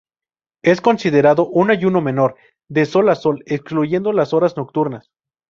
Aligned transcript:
Es 0.63 0.81
considerado 0.81 1.45
un 1.45 1.69
ayuno 1.69 2.01
menor, 2.01 2.35
de 2.67 2.87
sol 2.87 3.07
a 3.09 3.13
sol, 3.13 3.43
excluyendo 3.45 4.13
las 4.13 4.33
horas 4.33 4.57
nocturnas. 4.57 5.11